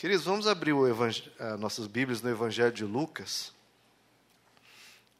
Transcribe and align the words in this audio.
Queridos, 0.00 0.24
vamos 0.24 0.46
abrir 0.46 0.72
nossas 1.58 1.86
Bíblias 1.86 2.22
no 2.22 2.30
Evangelho 2.30 2.72
de 2.72 2.86
Lucas. 2.86 3.52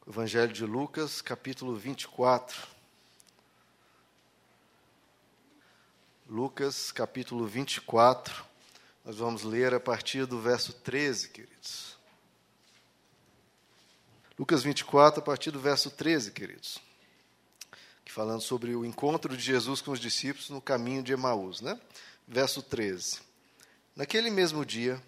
Evangelho 0.09 0.51
de 0.51 0.65
Lucas, 0.65 1.21
capítulo 1.21 1.77
24. 1.77 2.67
Lucas, 6.27 6.91
capítulo 6.91 7.47
24. 7.47 8.43
Nós 9.05 9.19
vamos 9.19 9.43
ler 9.43 9.75
a 9.75 9.79
partir 9.79 10.25
do 10.25 10.41
verso 10.41 10.73
13, 10.73 11.29
queridos. 11.29 11.99
Lucas 14.39 14.63
24, 14.63 15.21
a 15.21 15.23
partir 15.23 15.51
do 15.51 15.61
verso 15.61 15.91
13, 15.91 16.33
queridos. 16.33 16.79
Que 18.03 18.11
falando 18.11 18.41
sobre 18.41 18.75
o 18.75 18.87
encontro 18.87 19.37
de 19.37 19.43
Jesus 19.43 19.83
com 19.83 19.91
os 19.91 20.01
discípulos 20.01 20.49
no 20.49 20.59
caminho 20.59 21.03
de 21.03 21.13
Emaús, 21.13 21.61
né? 21.61 21.79
Verso 22.27 22.63
13. 22.63 23.29
Naquele 23.95 24.31
mesmo 24.31 24.65
dia, 24.65 25.03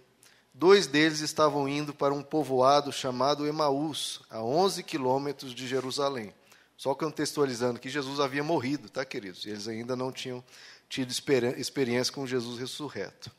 dois 0.53 0.87
deles 0.87 1.21
estavam 1.21 1.69
indo 1.69 1.95
para 1.95 2.13
um 2.13 2.23
povoado 2.23 2.93
chamado 2.93 3.47
Emaús, 3.47 4.21
a 4.29 4.43
11 4.43 4.83
quilômetros 4.83 5.55
de 5.55 5.67
Jerusalém. 5.67 6.35
Só 6.77 6.95
contextualizando 6.95 7.79
que 7.79 7.89
Jesus 7.89 8.19
havia 8.19 8.43
morrido, 8.43 8.89
tá, 8.89 9.05
queridos? 9.05 9.47
Eles 9.47 9.69
ainda 9.69 9.95
não 9.95 10.11
tinham 10.11 10.43
tido 10.89 11.11
experiência 11.11 12.13
com 12.13 12.27
Jesus 12.27 12.59
ressurreto. 12.59 13.31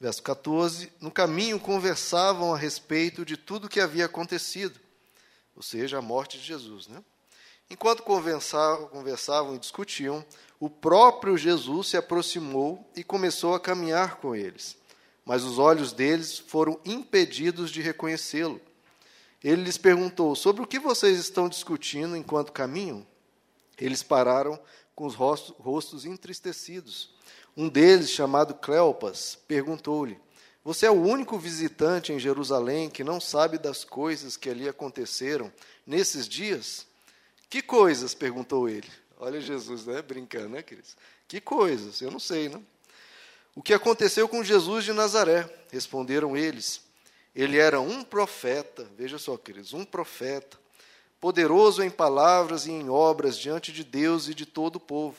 Verso 0.00 0.22
14: 0.22 0.90
No 0.98 1.10
caminho 1.10 1.60
conversavam 1.60 2.54
a 2.54 2.56
respeito 2.56 3.24
de 3.24 3.36
tudo 3.36 3.66
o 3.66 3.68
que 3.68 3.80
havia 3.80 4.06
acontecido, 4.06 4.80
ou 5.54 5.62
seja, 5.62 5.98
a 5.98 6.02
morte 6.02 6.38
de 6.38 6.44
Jesus. 6.44 6.88
Né? 6.88 7.04
Enquanto 7.70 8.02
conversavam, 8.02 8.88
conversavam 8.88 9.54
e 9.54 9.58
discutiam, 9.58 10.24
o 10.58 10.68
próprio 10.68 11.38
Jesus 11.38 11.88
se 11.88 11.96
aproximou 11.96 12.84
e 12.94 13.04
começou 13.04 13.54
a 13.54 13.60
caminhar 13.60 14.16
com 14.16 14.34
eles 14.34 14.80
mas 15.30 15.44
os 15.44 15.60
olhos 15.60 15.92
deles 15.92 16.40
foram 16.40 16.80
impedidos 16.84 17.70
de 17.70 17.80
reconhecê-lo. 17.80 18.60
Ele 19.44 19.62
lhes 19.62 19.78
perguntou: 19.78 20.34
Sobre 20.34 20.60
o 20.60 20.66
que 20.66 20.80
vocês 20.80 21.18
estão 21.20 21.48
discutindo 21.48 22.16
enquanto 22.16 22.50
caminham? 22.50 23.06
Eles 23.78 24.02
pararam 24.02 24.58
com 24.92 25.06
os 25.06 25.14
rostos, 25.14 25.54
rostos 25.58 26.04
entristecidos. 26.04 27.14
Um 27.56 27.68
deles, 27.68 28.10
chamado 28.10 28.54
Cleopas, 28.54 29.38
perguntou-lhe: 29.46 30.18
Você 30.64 30.86
é 30.86 30.90
o 30.90 31.00
único 31.00 31.38
visitante 31.38 32.12
em 32.12 32.18
Jerusalém 32.18 32.90
que 32.90 33.04
não 33.04 33.20
sabe 33.20 33.56
das 33.56 33.84
coisas 33.84 34.36
que 34.36 34.50
ali 34.50 34.68
aconteceram 34.68 35.52
nesses 35.86 36.28
dias? 36.28 36.86
Que 37.50 37.60
coisas? 37.60 38.14
perguntou 38.14 38.68
ele. 38.68 38.88
Olha 39.18 39.40
Jesus, 39.40 39.84
né? 39.84 40.00
Brincando, 40.00 40.50
né, 40.50 40.62
queridos? 40.62 40.96
Que 41.26 41.40
coisas? 41.40 42.00
Eu 42.00 42.10
não 42.10 42.20
sei, 42.20 42.48
não. 42.48 42.64
O 43.56 43.62
que 43.62 43.74
aconteceu 43.74 44.28
com 44.28 44.44
Jesus 44.44 44.84
de 44.84 44.92
Nazaré? 44.92 45.52
Responderam 45.72 46.36
eles. 46.36 46.80
Ele 47.34 47.58
era 47.58 47.80
um 47.80 48.04
profeta, 48.04 48.88
veja 48.96 49.18
só, 49.18 49.36
queridos, 49.36 49.72
um 49.72 49.84
profeta, 49.84 50.56
poderoso 51.20 51.82
em 51.82 51.90
palavras 51.90 52.66
e 52.66 52.70
em 52.70 52.88
obras 52.88 53.36
diante 53.36 53.72
de 53.72 53.82
Deus 53.82 54.28
e 54.28 54.34
de 54.34 54.46
todo 54.46 54.76
o 54.76 54.80
povo. 54.80 55.16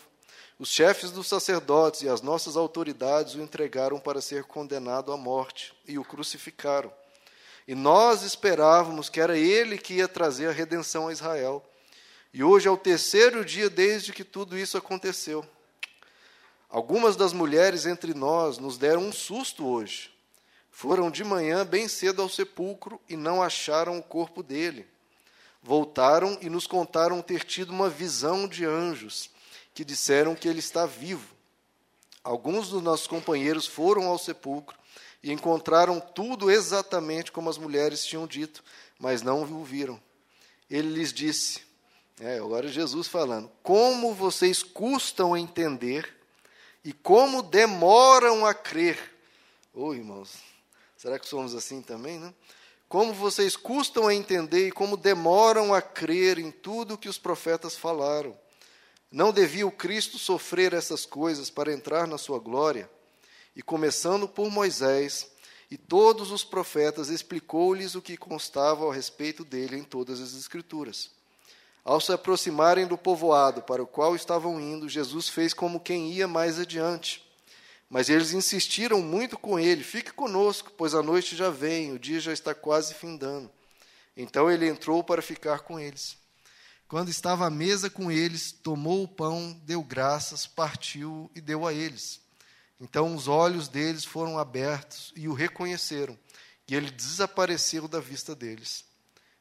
Os 0.58 0.70
chefes 0.70 1.12
dos 1.12 1.28
sacerdotes 1.28 2.02
e 2.02 2.10
as 2.10 2.22
nossas 2.22 2.56
autoridades 2.56 3.36
o 3.36 3.42
entregaram 3.42 4.00
para 4.00 4.22
ser 4.22 4.46
condenado 4.46 5.12
à 5.12 5.18
morte 5.18 5.74
e 5.86 6.00
o 6.00 6.04
crucificaram. 6.04 6.94
E 7.68 7.76
nós 7.76 8.24
esperávamos 8.24 9.10
que 9.10 9.20
era 9.20 9.38
ele 9.38 9.78
que 9.78 9.96
ia 9.96 10.08
trazer 10.08 10.48
a 10.48 10.52
redenção 10.52 11.10
a 11.10 11.12
Israel. 11.12 11.66
E 12.34 12.44
hoje 12.44 12.68
é 12.68 12.72
o 12.72 12.78
terceiro 12.78 13.44
dia 13.44 13.70
desde 13.70 14.14
que 14.14 14.24
tudo 14.24 14.58
isso 14.58 14.78
aconteceu. 14.78 15.46
Algumas 16.70 17.18
das 17.18 17.34
mulheres 17.34 17.86
entre 17.86 18.14
nós 18.14 18.58
nos 18.58 18.78
deram 18.78 19.02
um 19.02 19.12
susto 19.12 19.68
hoje. 19.68 20.10
Foram 20.72 21.12
de 21.12 21.24
manhã 21.24 21.66
bem 21.66 21.90
cedo 21.90 22.22
ao 22.22 22.30
sepulcro 22.30 23.00
e 23.10 23.18
não 23.18 23.44
acharam 23.44 24.00
o 24.00 24.04
corpo 24.04 24.42
dele. 24.42 24.88
Voltaram 25.62 26.38
e 26.42 26.50
nos 26.50 26.66
contaram 26.66 27.22
ter 27.22 27.44
tido 27.44 27.72
uma 27.72 27.90
visão 27.90 28.48
de 28.48 28.66
anjos 28.66 29.30
que 29.74 29.84
disseram 29.84 30.34
que 30.34 30.48
ele 30.48 30.60
está 30.60 30.86
vivo. 30.86 31.36
Alguns 32.24 32.70
dos 32.70 32.82
nossos 32.82 33.08
companheiros 33.08 33.68
foram 33.68 34.06
ao 34.06 34.18
sepulcro 34.18 34.78
e 35.22 35.32
encontraram 35.32 36.00
tudo 36.00 36.50
exatamente 36.50 37.32
como 37.32 37.50
as 37.50 37.58
mulheres 37.58 38.06
tinham 38.06 38.26
dito, 38.26 38.64
mas 38.98 39.22
não 39.22 39.44
o 39.44 39.64
viram. 39.64 40.02
Ele 40.70 40.90
lhes 40.90 41.12
disse: 41.12 41.62
é, 42.22 42.38
agora 42.38 42.68
Jesus 42.68 43.08
falando, 43.08 43.52
como 43.64 44.14
vocês 44.14 44.62
custam 44.62 45.36
entender 45.36 46.08
e 46.86 46.94
como 46.94 47.42
demoram 47.42 48.46
a 48.46 48.54
crer. 48.54 48.98
Ô 49.74 49.88
oh, 49.88 49.94
irmãos, 49.96 50.36
será 50.96 51.18
que 51.18 51.28
somos 51.28 51.56
assim 51.56 51.82
também, 51.82 52.20
não? 52.20 52.32
Como 52.88 53.12
vocês 53.12 53.56
custam 53.56 54.08
a 54.08 54.14
entender 54.14 54.68
e 54.68 54.72
como 54.72 54.96
demoram 54.96 55.74
a 55.74 55.82
crer 55.82 56.38
em 56.38 56.52
tudo 56.52 56.98
que 56.98 57.10
os 57.10 57.18
profetas 57.18 57.76
falaram. 57.76 58.38
Não 59.12 59.34
devia 59.34 59.66
o 59.66 59.72
Cristo 59.72 60.20
sofrer 60.20 60.74
essas 60.74 61.08
coisas 61.08 61.50
para 61.50 61.74
entrar 61.74 62.06
na 62.06 62.20
sua 62.20 62.38
glória? 62.38 62.88
E 63.56 63.64
começando 63.64 64.28
por 64.28 64.52
Moisés 64.52 65.32
e 65.72 65.78
todos 65.78 66.32
os 66.32 66.44
profetas, 66.44 67.10
explicou-lhes 67.10 67.96
o 67.96 68.02
que 68.02 68.16
constava 68.16 68.84
ao 68.84 68.92
respeito 68.92 69.44
dele 69.44 69.78
em 69.78 69.84
todas 69.84 70.22
as 70.22 70.36
Escrituras. 70.36 71.21
Ao 71.84 72.00
se 72.00 72.12
aproximarem 72.12 72.86
do 72.86 72.98
povoado 72.98 73.64
para 73.64 73.82
o 73.82 73.88
qual 73.88 74.16
estavam 74.16 74.60
indo, 74.60 74.88
Jesus 74.88 75.28
fez 75.28 75.54
como 75.54 75.80
quem 75.80 76.12
ia 76.12 76.28
mais 76.28 76.60
adiante. 76.60 77.26
Mas 77.90 78.08
eles 78.08 78.34
insistiram 78.34 79.02
muito 79.02 79.38
com 79.38 79.60
ele: 79.60 79.84
Fique 79.84 80.14
conosco, 80.14 80.72
pois 80.78 80.94
a 80.94 81.02
noite 81.02 81.36
já 81.36 81.50
vem, 81.50 81.92
o 81.92 82.00
dia 82.00 82.20
já 82.20 82.32
está 82.32 82.54
quase 82.54 82.94
findando. 82.94 83.52
Então 84.16 84.50
ele 84.50 84.68
entrou 84.68 85.04
para 85.04 85.22
ficar 85.22 85.60
com 85.60 85.80
eles. 85.80 86.18
Quando 86.88 87.10
estava 87.10 87.48
à 87.48 87.50
mesa 87.50 87.90
com 87.90 88.12
eles, 88.12 88.52
tomou 88.52 89.04
o 89.04 89.08
pão, 89.08 89.60
deu 89.64 89.82
graças, 89.82 90.46
partiu 90.46 91.32
e 91.34 91.42
deu 91.42 91.66
a 91.66 91.74
eles. 91.74 92.22
Então 92.80 93.16
os 93.16 93.28
olhos 93.28 93.68
deles 93.68 94.04
foram 94.04 94.38
abertos 94.38 95.14
e 95.16 95.28
o 95.28 95.34
reconheceram, 95.34 96.18
e 96.68 96.76
ele 96.76 96.92
desapareceu 96.92 97.88
da 97.88 98.00
vista 98.00 98.36
deles. 98.36 98.84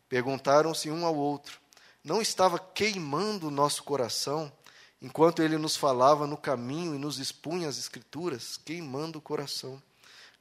Perguntaram-se 0.08 0.90
um 0.90 1.04
ao 1.04 1.14
outro: 1.14 1.60
não 2.02 2.20
estava 2.20 2.58
queimando 2.58 3.48
o 3.48 3.50
nosso 3.50 3.82
coração 3.82 4.52
enquanto 5.00 5.42
ele 5.42 5.56
nos 5.56 5.76
falava 5.76 6.26
no 6.26 6.36
caminho 6.36 6.94
e 6.94 6.98
nos 6.98 7.18
expunha 7.18 7.68
as 7.68 7.78
Escrituras, 7.78 8.58
queimando 8.64 9.18
o 9.18 9.22
coração. 9.22 9.82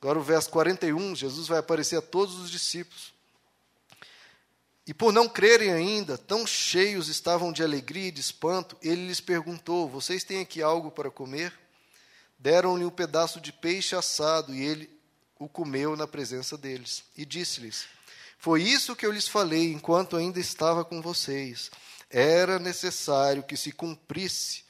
Agora, 0.01 0.19
o 0.19 0.23
verso 0.23 0.49
41, 0.49 1.15
Jesus 1.15 1.47
vai 1.47 1.59
aparecer 1.59 1.97
a 1.97 2.01
todos 2.01 2.35
os 2.39 2.49
discípulos. 2.49 3.13
E 4.87 4.93
por 4.93 5.13
não 5.13 5.29
crerem 5.29 5.71
ainda, 5.71 6.17
tão 6.17 6.47
cheios 6.47 7.09
estavam 7.09 7.51
de 7.51 7.61
alegria 7.61 8.07
e 8.07 8.11
de 8.11 8.21
espanto, 8.21 8.75
ele 8.81 9.07
lhes 9.07 9.21
perguntou: 9.21 9.87
Vocês 9.87 10.23
têm 10.23 10.41
aqui 10.41 10.61
algo 10.61 10.89
para 10.89 11.11
comer? 11.11 11.53
Deram-lhe 12.39 12.85
um 12.85 12.89
pedaço 12.89 13.39
de 13.39 13.51
peixe 13.51 13.95
assado 13.95 14.55
e 14.55 14.63
ele 14.63 14.89
o 15.37 15.47
comeu 15.47 15.95
na 15.95 16.07
presença 16.07 16.57
deles. 16.57 17.03
E 17.15 17.25
disse-lhes: 17.25 17.85
foi 18.39 18.63
isso 18.63 18.95
que 18.95 19.05
eu 19.05 19.11
lhes 19.11 19.27
falei 19.27 19.73
enquanto 19.73 20.15
ainda 20.15 20.39
estava 20.39 20.85
com 20.85 21.01
vocês. 21.01 21.69
Era 22.09 22.57
necessário 22.57 23.43
que 23.43 23.57
se 23.57 23.73
cumprisse 23.73 24.63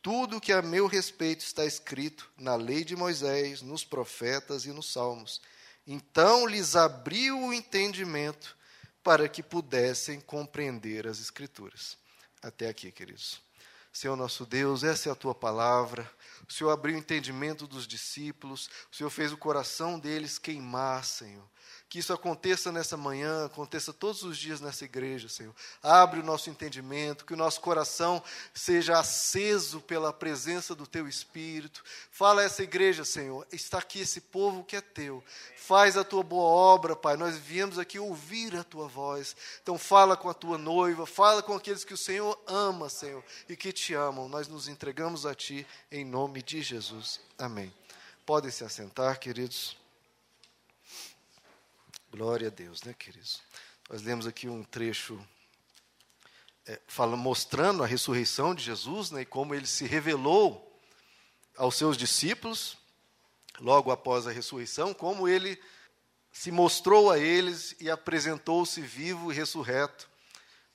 tudo 0.00 0.36
o 0.36 0.40
que 0.40 0.52
a 0.52 0.62
meu 0.62 0.86
respeito 0.86 1.40
está 1.40 1.64
escrito 1.64 2.30
na 2.38 2.54
lei 2.54 2.84
de 2.84 2.94
Moisés, 2.94 3.62
nos 3.62 3.84
profetas 3.84 4.64
e 4.64 4.68
nos 4.72 4.92
salmos. 4.92 5.42
Então 5.84 6.46
lhes 6.46 6.76
abriu 6.76 7.36
o 7.36 7.52
entendimento 7.52 8.56
para 9.02 9.28
que 9.28 9.42
pudessem 9.42 10.20
compreender 10.20 11.08
as 11.08 11.18
Escrituras. 11.18 11.98
Até 12.40 12.68
aqui, 12.68 12.92
queridos. 12.92 13.40
Senhor 13.92 14.14
nosso 14.14 14.46
Deus, 14.46 14.84
essa 14.84 15.08
é 15.08 15.12
a 15.12 15.16
tua 15.16 15.34
palavra. 15.34 16.08
O 16.48 16.52
Senhor 16.52 16.70
abriu 16.70 16.94
o 16.94 16.98
entendimento 16.98 17.66
dos 17.66 17.88
discípulos, 17.88 18.70
o 18.92 18.94
Senhor 18.94 19.10
fez 19.10 19.32
o 19.32 19.36
coração 19.36 19.98
deles 19.98 20.38
queimar, 20.38 21.04
Senhor. 21.04 21.48
Que 21.88 22.00
isso 22.00 22.12
aconteça 22.12 22.72
nessa 22.72 22.96
manhã, 22.96 23.46
aconteça 23.46 23.92
todos 23.92 24.24
os 24.24 24.36
dias 24.36 24.60
nessa 24.60 24.84
igreja, 24.84 25.28
Senhor. 25.28 25.54
Abre 25.80 26.18
o 26.18 26.22
nosso 26.22 26.50
entendimento, 26.50 27.24
que 27.24 27.32
o 27.32 27.36
nosso 27.36 27.60
coração 27.60 28.20
seja 28.52 28.98
aceso 28.98 29.80
pela 29.80 30.12
presença 30.12 30.74
do 30.74 30.84
Teu 30.84 31.06
Espírito. 31.06 31.84
Fala 32.10 32.42
a 32.42 32.44
essa 32.44 32.62
igreja, 32.64 33.04
Senhor. 33.04 33.46
Está 33.52 33.78
aqui 33.78 34.00
esse 34.00 34.20
povo 34.20 34.64
que 34.64 34.74
é 34.74 34.80
Teu. 34.80 35.22
Faz 35.56 35.96
a 35.96 36.02
Tua 36.02 36.24
boa 36.24 36.48
obra, 36.48 36.96
Pai. 36.96 37.16
Nós 37.16 37.36
viemos 37.36 37.78
aqui 37.78 38.00
ouvir 38.00 38.56
a 38.56 38.64
Tua 38.64 38.88
voz. 38.88 39.36
Então, 39.62 39.78
fala 39.78 40.16
com 40.16 40.28
a 40.28 40.34
Tua 40.34 40.58
noiva, 40.58 41.06
fala 41.06 41.40
com 41.40 41.54
aqueles 41.54 41.84
que 41.84 41.94
o 41.94 41.98
Senhor 41.98 42.36
ama, 42.48 42.88
Senhor, 42.88 43.22
e 43.48 43.56
que 43.56 43.72
te 43.72 43.94
amam. 43.94 44.28
Nós 44.28 44.48
nos 44.48 44.66
entregamos 44.66 45.24
a 45.24 45.36
Ti, 45.36 45.64
em 45.90 46.04
nome 46.04 46.42
de 46.42 46.62
Jesus. 46.62 47.20
Amém. 47.38 47.72
Podem 48.24 48.50
se 48.50 48.64
assentar, 48.64 49.20
queridos. 49.20 49.85
Glória 52.16 52.48
a 52.48 52.50
Deus, 52.50 52.82
né, 52.82 52.94
queridos? 52.98 53.42
Nós 53.90 54.00
lemos 54.00 54.26
aqui 54.26 54.48
um 54.48 54.64
trecho 54.64 55.22
é, 56.64 56.80
fala, 56.86 57.14
mostrando 57.14 57.84
a 57.84 57.86
ressurreição 57.86 58.54
de 58.54 58.64
Jesus 58.64 59.10
né, 59.10 59.20
e 59.20 59.26
como 59.26 59.54
ele 59.54 59.66
se 59.66 59.84
revelou 59.84 60.80
aos 61.58 61.74
seus 61.74 61.94
discípulos. 61.94 62.78
logo 63.60 63.90
após 63.90 64.26
a 64.26 64.30
ressurreição, 64.30 64.94
como 64.94 65.28
ele 65.28 65.62
se 66.32 66.50
mostrou 66.50 67.10
a 67.10 67.18
eles 67.18 67.76
e 67.80 67.90
apresentou-se 67.90 68.80
vivo 68.80 69.30
e 69.30 69.34
ressurreto, 69.34 70.08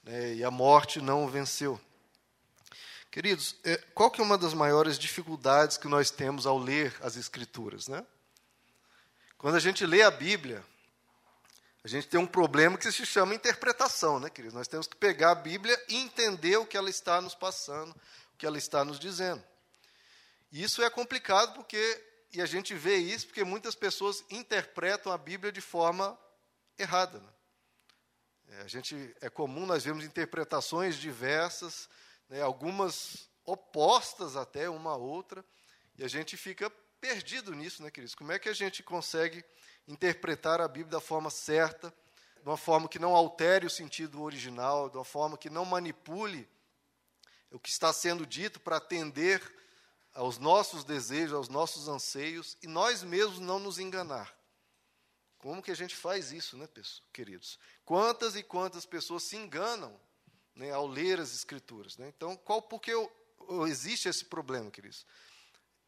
né, 0.04 0.36
e 0.36 0.44
a 0.44 0.52
morte 0.52 1.02
não 1.02 1.26
o 1.26 1.28
venceu. 1.28 1.82
Queridos, 3.10 3.56
é, 3.64 3.78
qual 3.96 4.12
que 4.12 4.22
é 4.22 4.24
uma 4.24 4.38
das 4.38 4.54
maiores 4.54 5.00
dificuldades 5.00 5.76
que 5.76 5.88
nós 5.88 6.12
temos 6.12 6.46
ao 6.46 6.60
ler 6.60 6.96
as 7.02 7.16
Escrituras? 7.16 7.88
Né? 7.88 8.06
Quando 9.40 9.56
a 9.56 9.60
gente 9.60 9.88
lê 9.88 10.04
a 10.04 10.12
Bíblia, 10.12 10.64
a 11.84 11.88
gente 11.88 12.08
tem 12.08 12.20
um 12.20 12.28
problema 12.28 12.78
que 12.78 12.92
se 12.92 13.06
chama 13.06 13.34
interpretação, 13.34 14.20
né, 14.20 14.30
queridos? 14.30 14.54
Nós 14.54 14.68
temos 14.68 14.88
que 14.88 14.96
pegar 14.96 15.32
a 15.32 15.36
Bíblia 15.36 15.80
e 15.90 15.96
entender 15.96 16.58
o 16.58 16.66
que 16.66 16.78
ela 16.78 16.90
está 16.90 17.20
nos 17.20 17.34
passando, 17.34 17.92
o 18.34 18.38
que 18.38 18.46
ela 18.46 18.58
está 18.58 18.86
nos 18.86 19.00
dizendo. 19.00 19.44
E 20.52 20.62
isso 20.62 20.84
é 20.84 20.90
complicado 20.90 21.56
porque, 21.56 22.04
e 22.34 22.42
a 22.42 22.46
gente 22.46 22.76
vê 22.76 22.98
isso 22.98 23.26
porque 23.26 23.44
muitas 23.44 23.74
pessoas 23.74 24.24
interpretam 24.30 25.12
a 25.12 25.18
Bíblia 25.18 25.52
de 25.52 25.62
forma 25.62 26.18
errada. 26.78 27.20
Né? 27.20 27.30
É, 28.50 28.62
a 28.62 28.68
gente, 28.68 29.16
é 29.20 29.30
comum 29.30 29.66
nós 29.66 29.84
vemos 29.84 30.04
interpretações 30.04 30.98
diversas, 30.98 31.90
né, 32.30 32.42
algumas 32.42 33.28
opostas 33.44 34.36
até 34.36 34.70
uma 34.70 34.92
à 34.92 34.98
outra, 34.98 35.44
e 35.98 36.04
a 36.04 36.08
gente 36.08 36.38
fica 36.38 36.70
perdido 37.00 37.56
nisso, 37.56 37.82
né, 37.82 37.90
queridos? 37.90 38.14
Como 38.14 38.32
é 38.32 38.38
que 38.38 38.50
a 38.50 38.54
gente 38.54 38.84
consegue 38.84 39.44
interpretar 39.88 40.62
a 40.62 40.68
Bíblia 40.68 40.92
da 40.92 41.02
forma 41.02 41.30
certa, 41.30 41.94
de 42.42 42.48
uma 42.48 42.58
forma 42.58 42.88
que 42.88 43.00
não 43.00 43.16
altere 43.16 43.66
o 43.66 43.70
sentido 43.70 44.22
original, 44.22 44.90
de 44.90 44.98
uma 44.98 45.06
forma 45.06 45.38
que 45.38 45.50
não 45.50 45.66
manipule 45.66 46.50
o 47.52 47.60
que 47.60 47.70
está 47.70 47.92
sendo 47.92 48.26
dito 48.26 48.60
para 48.60 48.78
atender 48.78 49.42
aos 50.14 50.38
nossos 50.38 50.84
desejos, 50.84 51.34
aos 51.34 51.50
nossos 51.50 51.88
anseios, 51.88 52.58
e 52.62 52.68
nós 52.68 53.04
mesmos 53.04 53.40
não 53.40 53.60
nos 53.60 53.80
enganar. 53.80 54.36
Como 55.38 55.62
que 55.62 55.72
a 55.72 55.76
gente 55.76 55.96
faz 55.96 56.32
isso, 56.32 56.56
né, 56.58 56.68
queridos? 57.12 57.58
Quantas 57.84 58.36
e 58.36 58.44
quantas 58.44 58.86
pessoas 58.86 59.24
se 59.24 59.36
enganam 59.36 60.00
né, 60.56 60.72
ao 60.72 60.88
ler 60.88 61.20
as 61.20 61.34
escrituras. 61.34 61.98
Né? 61.98 62.12
Então, 62.16 62.36
qual, 62.38 62.62
por 62.62 62.80
que 62.80 62.92
eu, 62.92 63.12
existe 63.68 64.08
esse 64.08 64.26
problema, 64.26 64.70
queridos? 64.70 65.06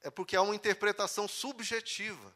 É 0.01 0.09
porque 0.09 0.35
há 0.35 0.41
uma 0.41 0.55
interpretação 0.55 1.27
subjetiva. 1.27 2.35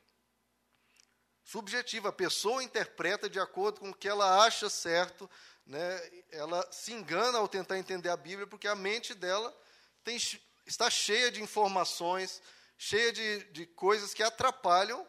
Subjetiva, 1.47 2.09
a 2.09 2.11
pessoa 2.11 2.61
interpreta 2.61 3.29
de 3.29 3.39
acordo 3.39 3.79
com 3.79 3.91
o 3.91 3.95
que 3.95 4.05
ela 4.05 4.43
acha 4.43 4.69
certo, 4.69 5.29
né? 5.65 6.11
ela 6.29 6.69
se 6.73 6.91
engana 6.91 7.37
ao 7.37 7.47
tentar 7.47 7.79
entender 7.79 8.09
a 8.09 8.17
Bíblia, 8.17 8.45
porque 8.45 8.67
a 8.67 8.75
mente 8.75 9.13
dela 9.13 9.57
tem, 10.03 10.17
está 10.65 10.89
cheia 10.89 11.31
de 11.31 11.41
informações, 11.41 12.41
cheia 12.77 13.13
de, 13.13 13.45
de 13.45 13.65
coisas 13.65 14.13
que 14.13 14.21
atrapalham 14.21 15.07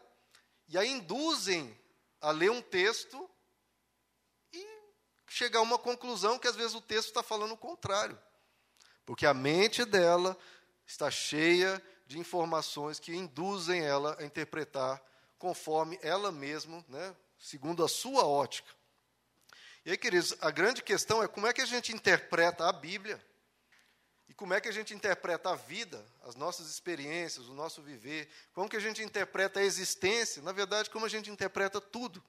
e 0.69 0.77
a 0.77 0.85
induzem 0.85 1.77
a 2.21 2.31
ler 2.31 2.51
um 2.51 2.61
texto 2.61 3.29
chegar 5.27 5.59
a 5.59 5.63
uma 5.63 5.77
conclusão 5.77 6.39
que 6.39 6.47
às 6.47 6.55
vezes 6.55 6.73
o 6.73 6.79
texto 6.79 7.09
está 7.09 7.21
falando 7.21 7.51
o 7.51 7.57
contrário. 7.57 8.17
Porque 9.05 9.25
a 9.25 9.33
mente 9.33 9.83
dela 9.83 10.37
está 10.87 11.11
cheia 11.11 11.83
de 12.07 12.17
informações 12.17 12.97
que 12.97 13.13
induzem 13.13 13.81
ela 13.81 14.15
a 14.17 14.23
interpretar 14.23 15.03
conforme 15.39 15.97
ela 16.03 16.31
mesma, 16.31 16.85
né, 16.89 17.15
segundo 17.39 17.83
a 17.83 17.87
sua 17.87 18.25
ótica. 18.25 18.69
E 19.85 19.91
aí, 19.91 19.97
queridos, 19.97 20.35
a 20.41 20.51
grande 20.51 20.83
questão 20.83 21.23
é 21.23 21.27
como 21.27 21.47
é 21.47 21.53
que 21.53 21.61
a 21.61 21.65
gente 21.65 21.93
interpreta 21.93 22.67
a 22.67 22.73
Bíblia 22.73 23.19
e 24.27 24.33
como 24.33 24.53
é 24.53 24.61
que 24.61 24.67
a 24.67 24.71
gente 24.71 24.93
interpreta 24.93 25.49
a 25.49 25.55
vida, 25.55 26.05
as 26.23 26.35
nossas 26.35 26.69
experiências, 26.69 27.47
o 27.47 27.53
nosso 27.53 27.81
viver, 27.81 28.29
como 28.53 28.69
que 28.69 28.75
a 28.75 28.81
gente 28.81 29.01
interpreta 29.01 29.61
a 29.61 29.63
existência, 29.63 30.43
na 30.43 30.51
verdade, 30.51 30.89
como 30.89 31.05
a 31.05 31.09
gente 31.09 31.31
interpreta 31.31 31.79
tudo 31.79 32.23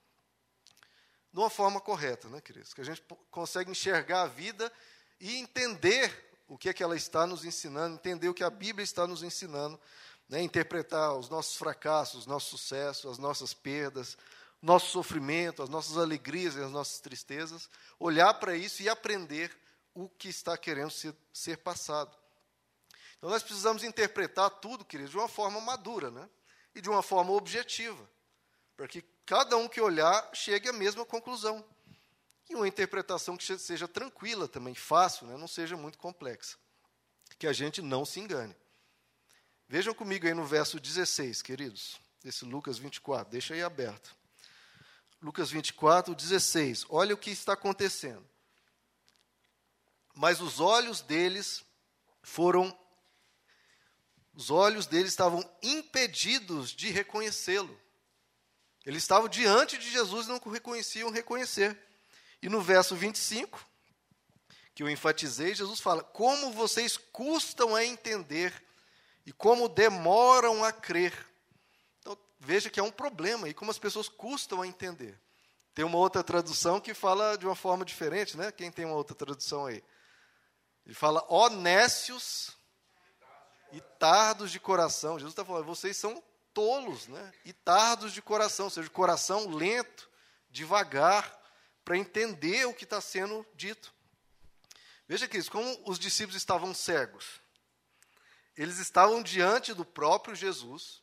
de 1.32 1.38
uma 1.38 1.50
forma 1.50 1.80
correta, 1.80 2.28
né, 2.28 2.40
queridos? 2.40 2.72
Que 2.72 2.80
a 2.80 2.84
gente 2.84 3.02
consegue 3.30 3.70
enxergar 3.70 4.22
a 4.22 4.26
vida 4.26 4.72
e 5.18 5.36
entender 5.36 6.30
o 6.48 6.58
que 6.58 6.68
é 6.68 6.72
que 6.72 6.82
ela 6.82 6.96
está 6.96 7.26
nos 7.26 7.44
ensinando, 7.44 7.94
entender 7.94 8.28
o 8.28 8.34
que 8.34 8.42
a 8.42 8.50
Bíblia 8.50 8.82
está 8.82 9.06
nos 9.06 9.22
ensinando, 9.22 9.78
né, 10.30 10.40
interpretar 10.40 11.16
os 11.16 11.28
nossos 11.28 11.56
fracassos, 11.56 12.20
os 12.20 12.26
nossos 12.26 12.50
sucessos, 12.50 13.10
as 13.10 13.18
nossas 13.18 13.52
perdas, 13.52 14.16
nosso 14.62 14.86
sofrimento, 14.86 15.60
as 15.60 15.68
nossas 15.68 15.98
alegrias 15.98 16.54
e 16.54 16.62
as 16.62 16.70
nossas 16.70 17.00
tristezas, 17.00 17.68
olhar 17.98 18.32
para 18.34 18.54
isso 18.54 18.80
e 18.80 18.88
aprender 18.88 19.54
o 19.92 20.08
que 20.08 20.28
está 20.28 20.56
querendo 20.56 20.92
ser, 20.92 21.12
ser 21.32 21.58
passado. 21.58 22.16
Então 23.18 23.28
nós 23.28 23.42
precisamos 23.42 23.82
interpretar 23.82 24.48
tudo, 24.48 24.84
queridos, 24.84 25.10
de 25.10 25.18
uma 25.18 25.28
forma 25.28 25.60
madura, 25.60 26.12
né? 26.12 26.30
E 26.76 26.80
de 26.80 26.88
uma 26.88 27.02
forma 27.02 27.32
objetiva, 27.32 28.08
para 28.76 28.86
que 28.86 29.02
cada 29.26 29.56
um 29.56 29.68
que 29.68 29.80
olhar 29.80 30.30
chegue 30.32 30.68
à 30.68 30.72
mesma 30.72 31.04
conclusão. 31.04 31.64
E 32.48 32.54
uma 32.54 32.68
interpretação 32.68 33.36
que 33.36 33.58
seja 33.58 33.88
tranquila 33.88 34.46
também, 34.46 34.74
fácil, 34.74 35.26
né? 35.26 35.36
não 35.36 35.48
seja 35.48 35.76
muito 35.76 35.98
complexa. 35.98 36.56
Que 37.38 37.46
a 37.46 37.52
gente 37.52 37.82
não 37.82 38.04
se 38.04 38.20
engane. 38.20 38.56
Vejam 39.72 39.94
comigo 39.94 40.26
aí 40.26 40.34
no 40.34 40.44
verso 40.44 40.80
16, 40.80 41.42
queridos, 41.42 42.00
desse 42.24 42.44
Lucas 42.44 42.76
24, 42.76 43.30
deixa 43.30 43.54
aí 43.54 43.62
aberto. 43.62 44.16
Lucas 45.22 45.48
24, 45.48 46.12
16. 46.12 46.86
Olha 46.88 47.14
o 47.14 47.16
que 47.16 47.30
está 47.30 47.52
acontecendo. 47.52 48.28
Mas 50.12 50.40
os 50.40 50.58
olhos 50.58 51.02
deles 51.02 51.64
foram 52.20 52.76
os 54.34 54.50
olhos 54.50 54.86
deles 54.86 55.12
estavam 55.12 55.48
impedidos 55.62 56.72
de 56.72 56.90
reconhecê-lo. 56.90 57.80
Eles 58.84 59.04
estavam 59.04 59.28
diante 59.28 59.78
de 59.78 59.88
Jesus 59.88 60.26
e 60.26 60.30
não 60.30 60.40
reconheciam 60.50 61.12
reconhecer. 61.12 61.78
E 62.42 62.48
no 62.48 62.60
verso 62.60 62.96
25, 62.96 63.64
que 64.74 64.82
eu 64.82 64.90
enfatizei, 64.90 65.54
Jesus 65.54 65.78
fala: 65.78 66.02
Como 66.02 66.50
vocês 66.50 66.96
custam 66.96 67.76
a 67.76 67.84
entender 67.84 68.68
e 69.26 69.32
como 69.32 69.68
demoram 69.68 70.64
a 70.64 70.72
crer. 70.72 71.14
Então, 72.00 72.16
veja 72.38 72.70
que 72.70 72.80
é 72.80 72.82
um 72.82 72.90
problema 72.90 73.48
e 73.48 73.54
como 73.54 73.70
as 73.70 73.78
pessoas 73.78 74.08
custam 74.08 74.62
a 74.62 74.66
entender. 74.66 75.18
Tem 75.74 75.84
uma 75.84 75.98
outra 75.98 76.22
tradução 76.22 76.80
que 76.80 76.94
fala 76.94 77.36
de 77.36 77.46
uma 77.46 77.54
forma 77.54 77.84
diferente, 77.84 78.36
né? 78.36 78.50
Quem 78.50 78.70
tem 78.70 78.84
uma 78.84 78.96
outra 78.96 79.14
tradução 79.14 79.66
aí? 79.66 79.82
Ele 80.84 80.94
fala 80.94 81.24
honécios 81.28 82.56
e 83.72 83.80
tardos 83.98 84.50
de 84.50 84.58
coração. 84.58 85.18
Jesus 85.18 85.32
está 85.32 85.44
falando, 85.44 85.64
vocês 85.64 85.96
são 85.96 86.22
tolos 86.52 87.06
né? 87.06 87.32
e 87.44 87.52
tardos 87.52 88.12
de 88.12 88.20
coração, 88.20 88.66
ou 88.66 88.70
seja, 88.70 88.90
coração 88.90 89.48
lento, 89.48 90.10
devagar, 90.50 91.38
para 91.84 91.96
entender 91.96 92.66
o 92.66 92.74
que 92.74 92.84
está 92.84 93.00
sendo 93.00 93.46
dito. 93.54 93.92
Veja, 95.08 95.26
queridos, 95.26 95.48
como 95.48 95.82
os 95.86 95.98
discípulos 95.98 96.36
estavam 96.36 96.74
cegos. 96.74 97.40
Eles 98.56 98.78
estavam 98.78 99.22
diante 99.22 99.72
do 99.72 99.84
próprio 99.84 100.34
Jesus. 100.34 101.02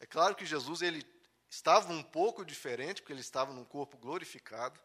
É 0.00 0.06
claro 0.06 0.34
que 0.34 0.46
Jesus 0.46 0.82
ele 0.82 1.04
estava 1.48 1.92
um 1.92 2.02
pouco 2.02 2.44
diferente, 2.44 3.00
porque 3.00 3.12
ele 3.12 3.20
estava 3.20 3.52
num 3.52 3.64
corpo 3.64 3.96
glorificado. 3.96 4.80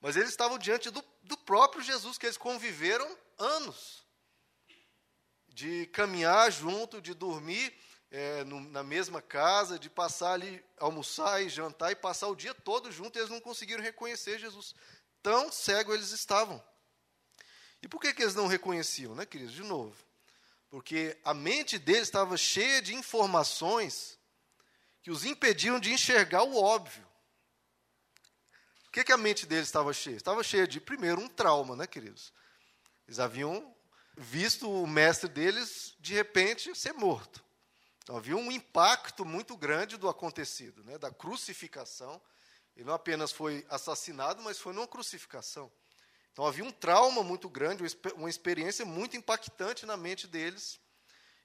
Mas 0.00 0.16
eles 0.16 0.30
estavam 0.30 0.58
diante 0.58 0.90
do, 0.90 1.02
do 1.22 1.36
próprio 1.38 1.82
Jesus, 1.82 2.18
que 2.18 2.26
eles 2.26 2.36
conviveram 2.36 3.18
anos. 3.38 4.04
De 5.48 5.86
caminhar 5.86 6.50
junto, 6.50 7.00
de 7.00 7.14
dormir 7.14 7.74
é, 8.10 8.44
no, 8.44 8.60
na 8.60 8.82
mesma 8.82 9.22
casa, 9.22 9.78
de 9.78 9.88
passar 9.88 10.32
ali, 10.32 10.64
almoçar 10.78 11.42
e 11.42 11.48
jantar 11.48 11.90
e 11.90 11.96
passar 11.96 12.28
o 12.28 12.36
dia 12.36 12.54
todo 12.54 12.92
junto, 12.92 13.16
e 13.16 13.20
eles 13.20 13.30
não 13.30 13.40
conseguiram 13.40 13.82
reconhecer 13.82 14.38
Jesus. 14.38 14.74
Tão 15.22 15.50
cego 15.50 15.94
eles 15.94 16.10
estavam. 16.10 16.62
E 17.82 17.88
por 17.88 18.00
que, 18.00 18.12
que 18.12 18.22
eles 18.22 18.34
não 18.34 18.46
reconheciam, 18.46 19.14
né, 19.14 19.24
queridos? 19.24 19.54
De 19.54 19.62
novo. 19.62 19.96
Porque 20.74 21.16
a 21.22 21.32
mente 21.32 21.78
deles 21.78 22.02
estava 22.02 22.36
cheia 22.36 22.82
de 22.82 22.96
informações 22.96 24.18
que 25.02 25.08
os 25.08 25.24
impediam 25.24 25.78
de 25.78 25.92
enxergar 25.92 26.42
o 26.42 26.60
óbvio. 26.60 27.06
O 28.88 28.90
que, 28.90 29.04
que 29.04 29.12
a 29.12 29.16
mente 29.16 29.46
deles 29.46 29.68
estava 29.68 29.92
cheia? 29.92 30.16
Estava 30.16 30.42
cheia 30.42 30.66
de, 30.66 30.80
primeiro, 30.80 31.20
um 31.20 31.28
trauma, 31.28 31.76
né, 31.76 31.86
queridos? 31.86 32.32
Eles 33.06 33.20
haviam 33.20 33.72
visto 34.16 34.68
o 34.68 34.84
mestre 34.84 35.28
deles, 35.28 35.94
de 36.00 36.12
repente, 36.12 36.74
ser 36.74 36.92
morto. 36.92 37.44
Então, 38.02 38.16
havia 38.16 38.36
um 38.36 38.50
impacto 38.50 39.24
muito 39.24 39.56
grande 39.56 39.96
do 39.96 40.08
acontecido, 40.08 40.82
né, 40.82 40.98
da 40.98 41.12
crucificação. 41.12 42.20
Ele 42.74 42.86
não 42.86 42.94
apenas 42.94 43.30
foi 43.30 43.64
assassinado, 43.70 44.42
mas 44.42 44.58
foi 44.58 44.72
numa 44.72 44.88
crucificação. 44.88 45.70
Então 46.34 46.44
havia 46.44 46.62
um 46.62 46.70
trauma 46.70 47.22
muito 47.22 47.48
grande, 47.48 47.82
uma 48.14 48.28
experiência 48.28 48.84
muito 48.84 49.16
impactante 49.16 49.86
na 49.86 49.96
mente 49.96 50.26
deles 50.26 50.78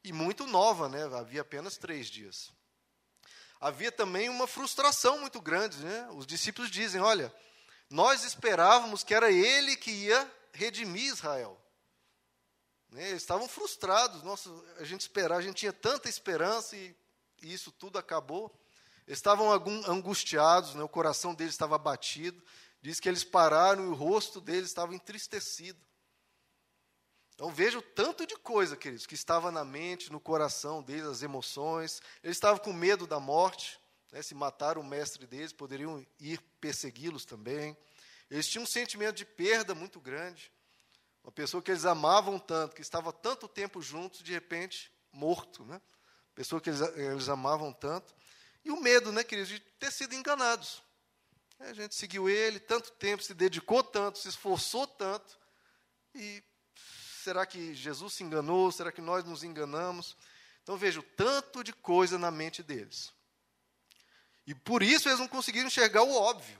e 0.04 0.12
muito 0.12 0.46
nova, 0.46 0.90
né? 0.90 1.06
Havia 1.16 1.40
apenas 1.40 1.78
três 1.78 2.08
dias. 2.08 2.52
Havia 3.62 3.92
também 3.92 4.28
uma 4.28 4.48
frustração 4.48 5.20
muito 5.20 5.40
grande, 5.40 5.78
né? 5.78 6.10
Os 6.12 6.28
discípulos 6.28 6.70
dizem: 6.70 7.00
Olha, 7.00 7.34
nós 7.90 8.26
esperávamos 8.26 9.02
que 9.02 9.14
era 9.14 9.32
Ele 9.32 9.78
que 9.78 9.92
ia 9.92 10.30
redimir 10.52 11.06
Israel. 11.06 11.58
Né? 12.90 13.10
Eles 13.10 13.22
estavam 13.22 13.48
frustrados. 13.48 14.24
Nossa, 14.24 14.50
a 14.80 14.84
gente 14.84 15.02
esperava, 15.02 15.40
a 15.40 15.44
gente 15.44 15.58
tinha 15.58 15.72
tanta 15.72 16.10
esperança 16.10 16.76
e 16.76 16.94
e 17.42 17.54
isso 17.54 17.72
tudo 17.72 17.98
acabou. 17.98 18.54
Estavam 19.08 19.52
angustiados, 19.52 20.76
né? 20.76 20.84
o 20.84 20.90
coração 20.90 21.34
deles 21.34 21.54
estava 21.54 21.76
abatido. 21.76 22.42
Diz 22.82 23.00
que 23.00 23.10
eles 23.10 23.24
pararam 23.24 23.84
e 23.86 23.88
o 23.88 23.94
rosto 23.94 24.40
deles 24.40 24.70
estava 24.70 24.96
entristecido. 24.96 25.80
Então 27.36 27.52
veja 27.52 27.80
o 27.80 27.82
tanto 27.82 28.26
de 28.26 28.36
coisa, 28.36 28.76
queridos, 28.76 29.06
que 29.06 29.16
estava 29.16 29.52
na 29.52 29.64
mente, 29.64 30.12
no 30.12 30.20
coração 30.20 30.84
deles, 30.84 31.06
as 31.06 31.22
emoções. 31.22 32.02
Eles 32.22 32.36
estavam 32.36 32.62
com 32.62 32.74
medo 32.74 33.08
da 33.08 33.20
morte. 33.20 33.80
Né? 34.12 34.22
Se 34.22 34.36
mataram 34.36 34.82
o 34.82 34.86
mestre 34.86 35.26
deles, 35.26 35.54
poderiam 35.54 36.06
ir 36.20 36.42
persegui-los 36.60 37.26
também. 37.26 37.78
Eles 38.30 38.48
tinham 38.48 38.64
um 38.64 38.68
sentimento 38.68 39.16
de 39.16 39.26
perda 39.26 39.74
muito 39.74 40.00
grande. 40.02 40.52
Uma 41.24 41.32
pessoa 41.32 41.64
que 41.64 41.72
eles 41.72 41.86
amavam 41.86 42.40
tanto, 42.40 42.76
que 42.76 42.82
estava 42.82 43.12
tanto 43.12 43.48
tempo 43.48 43.82
juntos, 43.82 44.22
de 44.22 44.32
repente 44.34 44.92
morto, 45.12 45.64
né? 45.66 45.82
Pessoa 46.36 46.62
que 46.62 46.70
eles, 46.70 46.82
eles 46.96 47.30
amavam 47.30 47.74
tanto. 47.74 48.14
E 48.64 48.72
o 48.72 48.80
medo, 48.80 49.12
né, 49.12 49.24
queridos, 49.24 49.50
de 49.50 49.60
ter 49.60 49.92
sido 49.92 50.14
enganados. 50.14 50.84
A 51.60 51.74
gente 51.74 51.94
seguiu 51.94 52.30
ele 52.30 52.60
tanto 52.60 52.92
tempo, 52.94 53.22
se 53.22 53.34
dedicou 53.34 53.84
tanto, 53.84 54.18
se 54.18 54.30
esforçou 54.30 54.88
tanto. 54.88 55.38
E 56.16 56.42
será 57.24 57.46
que 57.46 57.74
Jesus 57.76 58.14
se 58.14 58.24
enganou? 58.24 58.72
Será 58.72 58.92
que 58.92 59.02
nós 59.02 59.26
nos 59.26 59.44
enganamos? 59.44 60.16
Então 60.64 60.78
vejo 60.78 61.04
tanto 61.16 61.64
de 61.64 61.74
coisa 61.74 62.18
na 62.18 62.32
mente 62.32 62.64
deles. 62.64 63.12
E 64.48 64.56
por 64.56 64.82
isso 64.82 65.10
eles 65.10 65.20
não 65.20 65.28
conseguiram 65.28 65.68
enxergar 65.68 66.04
o 66.04 66.16
óbvio. 66.16 66.60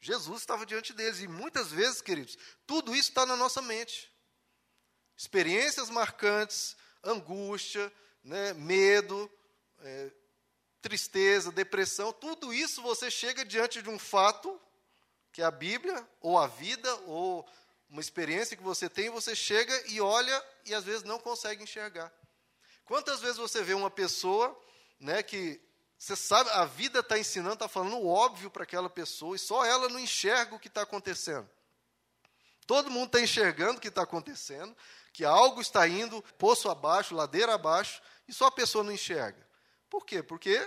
Jesus 0.00 0.40
estava 0.40 0.66
diante 0.66 0.92
deles. 0.92 1.20
E 1.20 1.28
muitas 1.28 1.70
vezes, 1.70 2.00
queridos, 2.00 2.36
tudo 2.66 2.94
isso 2.94 3.10
está 3.10 3.24
na 3.24 3.36
nossa 3.36 3.62
mente. 3.62 4.10
Experiências 5.16 5.88
marcantes, 5.88 6.76
angústia, 7.04 7.92
né, 8.24 8.52
medo, 8.54 9.30
é, 9.80 10.10
tristeza, 10.82 11.52
depressão, 11.52 12.12
tudo 12.12 12.52
isso 12.52 12.82
você 12.82 13.10
chega 13.10 13.44
diante 13.44 13.80
de 13.80 13.88
um 13.88 13.98
fato, 13.98 14.60
que 15.32 15.40
é 15.40 15.44
a 15.44 15.50
Bíblia, 15.50 16.06
ou 16.20 16.36
a 16.36 16.48
vida, 16.48 16.92
ou 17.06 17.48
uma 17.88 18.00
experiência 18.00 18.56
que 18.56 18.62
você 18.62 18.88
tem, 18.88 19.08
você 19.08 19.34
chega 19.34 19.72
e 19.88 20.00
olha 20.00 20.44
e 20.66 20.74
às 20.74 20.84
vezes 20.84 21.04
não 21.04 21.18
consegue 21.18 21.62
enxergar. 21.62 22.12
Quantas 22.84 23.20
vezes 23.20 23.36
você 23.36 23.62
vê 23.62 23.74
uma 23.74 23.90
pessoa 23.90 24.58
né, 24.98 25.22
que 25.22 25.60
você 25.96 26.16
sabe, 26.16 26.50
a 26.50 26.64
vida 26.64 26.98
está 26.98 27.16
ensinando, 27.16 27.54
está 27.54 27.68
falando 27.68 27.96
o 27.96 28.08
óbvio 28.08 28.50
para 28.50 28.64
aquela 28.64 28.90
pessoa, 28.90 29.36
e 29.36 29.38
só 29.38 29.64
ela 29.64 29.88
não 29.88 30.00
enxerga 30.00 30.56
o 30.56 30.58
que 30.58 30.66
está 30.66 30.82
acontecendo. 30.82 31.48
Todo 32.66 32.90
mundo 32.90 33.06
está 33.06 33.20
enxergando 33.20 33.78
o 33.78 33.80
que 33.80 33.86
está 33.86 34.02
acontecendo, 34.02 34.76
que 35.12 35.24
algo 35.24 35.60
está 35.60 35.86
indo 35.86 36.20
poço 36.38 36.68
abaixo, 36.68 37.14
ladeira 37.14 37.54
abaixo, 37.54 38.02
e 38.26 38.32
só 38.32 38.46
a 38.46 38.50
pessoa 38.50 38.82
não 38.82 38.90
enxerga. 38.90 39.46
Por 39.92 40.06
quê? 40.06 40.22
Porque 40.22 40.58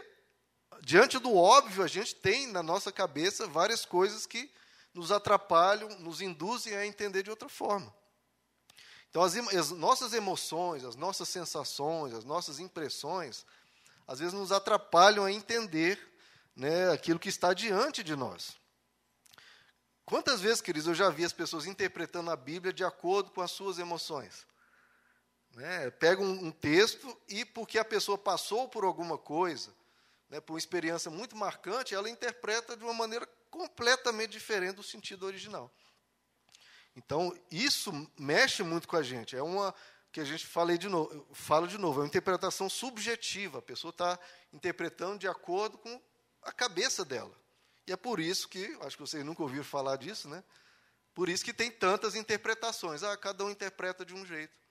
diante 0.84 1.18
do 1.18 1.36
óbvio, 1.36 1.84
a 1.84 1.88
gente 1.88 2.14
tem 2.14 2.46
na 2.46 2.62
nossa 2.62 2.92
cabeça 2.92 3.48
várias 3.48 3.84
coisas 3.84 4.28
que 4.28 4.52
nos 4.94 5.12
atrapalham, 5.12 5.90
nos 5.98 6.22
induzem 6.22 6.76
a 6.76 6.86
entender 6.86 7.24
de 7.24 7.32
outra 7.32 7.50
forma. 7.50 7.92
Então, 9.10 9.24
as, 9.24 9.36
as 9.36 9.72
nossas 9.72 10.14
emoções, 10.14 10.86
as 10.86 10.96
nossas 10.96 11.28
sensações, 11.28 12.14
as 12.14 12.24
nossas 12.24 12.60
impressões, 12.60 13.48
às 14.06 14.20
vezes 14.20 14.32
nos 14.36 14.52
atrapalham 14.52 15.26
a 15.26 15.32
entender 15.32 16.00
né, 16.56 16.92
aquilo 16.92 17.18
que 17.18 17.30
está 17.30 17.52
diante 17.52 18.04
de 18.04 18.16
nós. 18.16 18.56
Quantas 20.06 20.40
vezes, 20.40 20.62
queridos, 20.62 20.88
eu 20.88 20.94
já 20.94 21.10
vi 21.10 21.26
as 21.26 21.34
pessoas 21.34 21.66
interpretando 21.66 22.30
a 22.30 22.36
Bíblia 22.36 22.72
de 22.72 22.84
acordo 22.84 23.32
com 23.32 23.42
as 23.42 23.50
suas 23.50 23.80
emoções? 23.80 24.46
Né? 25.56 25.90
Pega 25.92 26.22
um, 26.22 26.48
um, 26.48 26.52
texto 26.52 27.18
e, 27.30 27.46
porque 27.46 27.80
a 27.80 27.86
pessoa 27.86 28.18
passou 28.18 28.68
por 28.68 28.84
alguma 28.84 29.18
coisa, 29.18 29.74
né, 30.30 30.42
por 30.42 30.54
uma 30.54 30.60
experiência 30.60 31.10
muito 31.10 31.36
marcante, 31.36 31.96
ela 31.96 32.10
interpreta 32.10 32.76
de 32.76 32.84
uma 32.84 32.94
maneira 32.94 33.26
completamente 33.50 34.32
diferente 34.32 34.76
do 34.76 34.84
sentido 34.84 35.26
original. 35.26 35.72
Então, 36.94 37.34
isso 37.50 37.92
mexe 38.20 38.64
muito 38.64 38.88
com 38.88 38.98
a 38.98 39.04
gente. 39.04 39.36
É 39.36 39.42
uma 39.42 39.74
que 40.12 40.20
a 40.20 40.26
gente 40.26 40.46
falei 40.46 40.78
de 40.78 40.88
novo, 40.88 41.28
falo 41.34 41.68
de 41.68 41.78
novo, 41.78 42.00
é 42.00 42.04
uma 42.04 42.08
interpretação 42.08 42.70
subjetiva. 42.70 43.60
A 43.60 43.62
pessoa 43.62 43.92
está 43.92 44.20
interpretando 44.52 45.20
de 45.20 45.28
acordo 45.28 45.78
com 45.78 46.02
a 46.42 46.52
cabeça 46.52 47.04
dela. 47.06 47.36
E 47.88 47.94
é 47.94 47.98
por 47.98 48.20
isso 48.20 48.48
que, 48.50 48.78
acho 48.82 48.98
que 48.98 49.02
vocês 49.02 49.24
nunca 49.24 49.42
ouviram 49.42 49.64
falar 49.64 49.98
disso, 49.98 50.28
né? 50.28 50.44
Por 51.14 51.30
isso 51.30 51.46
que 51.46 51.54
tem 51.54 51.72
tantas 51.72 52.16
interpretações. 52.16 53.04
Ah, 53.04 53.16
cada 53.16 53.44
um 53.44 53.50
interpreta 53.50 54.06
de 54.06 54.14
um 54.14 54.26
jeito. 54.26 54.65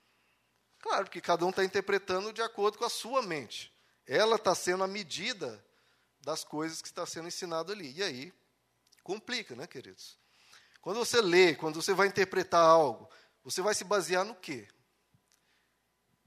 Claro, 0.85 1.07
porque 1.07 1.19
cada 1.19 1.47
um 1.47 1.49
está 1.49 1.65
interpretando 1.65 2.31
de 2.31 2.43
acordo 2.43 2.77
com 2.77 2.85
a 2.85 2.91
sua 2.91 3.23
mente. 3.23 3.73
Ela 4.07 4.37
está 4.37 4.55
sendo 4.55 4.85
a 4.85 4.87
medida 4.87 5.65
das 6.21 6.45
coisas 6.45 6.83
que 6.83 6.89
está 6.89 7.07
sendo 7.07 7.27
ensinado 7.27 7.73
ali. 7.73 7.91
E 7.95 8.03
aí, 8.03 8.35
complica, 9.03 9.57
né, 9.57 9.67
queridos? 9.67 10.19
Quando 10.83 10.99
você 10.99 11.23
lê, 11.23 11.55
quando 11.55 11.81
você 11.81 11.95
vai 11.95 12.07
interpretar 12.07 12.61
algo, 12.61 13.09
você 13.43 13.63
vai 13.63 13.75
se 13.75 13.83
basear 13.83 14.27
no 14.27 14.35
quê? 14.35 14.69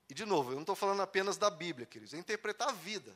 E, 0.09 0.15
de 0.15 0.25
novo, 0.25 0.49
eu 0.49 0.55
não 0.55 0.61
estou 0.61 0.75
falando 0.75 1.03
apenas 1.03 1.37
da 1.37 1.51
Bíblia, 1.51 1.85
queridos, 1.85 2.15
é 2.15 2.17
interpretar 2.17 2.69
a 2.69 2.73
vida, 2.73 3.15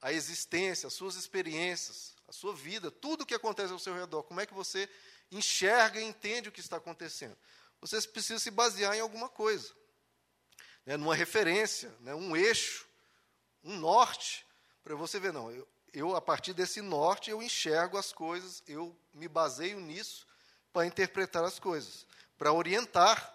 a 0.00 0.12
existência, 0.12 0.86
as 0.86 0.94
suas 0.94 1.16
experiências, 1.16 2.14
a 2.28 2.32
sua 2.32 2.54
vida, 2.54 2.92
tudo 2.92 3.22
o 3.22 3.26
que 3.26 3.34
acontece 3.34 3.72
ao 3.72 3.78
seu 3.80 3.92
redor. 3.92 4.22
Como 4.22 4.40
é 4.40 4.46
que 4.46 4.54
você 4.54 4.88
enxerga 5.32 6.00
e 6.00 6.04
entende 6.04 6.48
o 6.48 6.52
que 6.52 6.60
está 6.60 6.76
acontecendo? 6.76 7.36
Você 7.80 8.00
precisa 8.02 8.38
se 8.38 8.52
basear 8.52 8.94
em 8.94 9.00
alguma 9.00 9.28
coisa 9.28 9.74
né, 10.86 10.96
numa 10.96 11.14
referência, 11.14 11.94
né, 12.00 12.14
um 12.14 12.36
eixo, 12.36 12.86
um 13.62 13.76
norte, 13.76 14.46
para 14.82 14.94
você 14.94 15.18
ver, 15.18 15.32
não, 15.32 15.50
eu, 15.50 15.66
eu, 15.92 16.16
a 16.16 16.20
partir 16.20 16.52
desse 16.52 16.80
norte, 16.80 17.30
eu 17.30 17.42
enxergo 17.42 17.96
as 17.96 18.12
coisas, 18.12 18.62
eu 18.66 18.96
me 19.12 19.28
baseio 19.28 19.80
nisso 19.80 20.26
para 20.72 20.86
interpretar 20.86 21.44
as 21.44 21.58
coisas, 21.58 22.06
para 22.36 22.52
orientar 22.52 23.32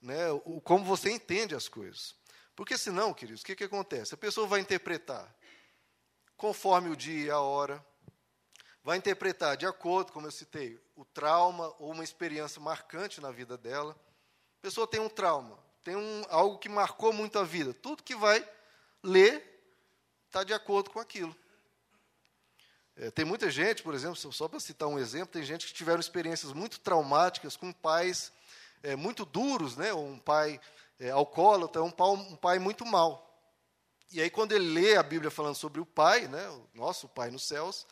né, 0.00 0.30
o, 0.44 0.60
como 0.60 0.84
você 0.84 1.10
entende 1.10 1.54
as 1.54 1.68
coisas. 1.68 2.14
Porque 2.56 2.76
senão, 2.76 3.14
queridos, 3.14 3.42
o 3.42 3.44
que, 3.44 3.54
que 3.54 3.64
acontece? 3.64 4.14
A 4.14 4.18
pessoa 4.18 4.46
vai 4.46 4.60
interpretar 4.60 5.32
conforme 6.36 6.88
o 6.88 6.96
dia 6.96 7.26
e 7.26 7.30
a 7.30 7.38
hora, 7.38 7.84
vai 8.82 8.96
interpretar 8.96 9.58
de 9.58 9.66
acordo, 9.66 10.10
como 10.10 10.26
eu 10.26 10.30
citei, 10.30 10.80
o 10.96 11.04
trauma 11.04 11.74
ou 11.78 11.92
uma 11.92 12.02
experiência 12.02 12.60
marcante 12.60 13.20
na 13.20 13.30
vida 13.30 13.58
dela. 13.58 13.92
A 14.58 14.62
pessoa 14.62 14.86
tem 14.86 15.00
um 15.00 15.08
trauma, 15.08 15.58
tem 15.82 15.96
um, 15.96 16.24
algo 16.28 16.58
que 16.58 16.68
marcou 16.68 17.12
muito 17.12 17.38
a 17.38 17.44
vida. 17.44 17.72
Tudo 17.72 18.02
que 18.02 18.14
vai 18.14 18.46
ler 19.02 19.44
está 20.26 20.44
de 20.44 20.52
acordo 20.52 20.90
com 20.90 21.00
aquilo. 21.00 21.34
É, 22.96 23.10
tem 23.10 23.24
muita 23.24 23.50
gente, 23.50 23.82
por 23.82 23.94
exemplo, 23.94 24.16
só 24.16 24.46
para 24.46 24.60
citar 24.60 24.88
um 24.88 24.98
exemplo, 24.98 25.28
tem 25.28 25.42
gente 25.42 25.66
que 25.66 25.72
tiveram 25.72 26.00
experiências 26.00 26.52
muito 26.52 26.80
traumáticas 26.80 27.56
com 27.56 27.72
pais 27.72 28.32
é, 28.82 28.96
muito 28.96 29.24
duros, 29.24 29.76
né? 29.76 29.92
um 29.92 30.18
pai 30.18 30.60
é, 30.98 31.10
alcoólatra, 31.10 31.82
um 31.82 31.90
pai, 31.90 32.08
um 32.08 32.36
pai 32.36 32.58
muito 32.58 32.84
mau. 32.84 33.26
E 34.12 34.20
aí, 34.20 34.28
quando 34.28 34.52
ele 34.52 34.72
lê 34.72 34.96
a 34.96 35.02
Bíblia 35.02 35.30
falando 35.30 35.54
sobre 35.54 35.80
o 35.80 35.86
pai, 35.86 36.26
né, 36.26 36.48
o 36.48 36.66
nosso 36.74 37.08
pai 37.08 37.30
nos 37.30 37.46
céus, 37.46 37.86